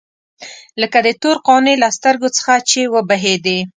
[0.81, 3.59] لکه د تور قانع له سترګو څخه چې وبهېدې.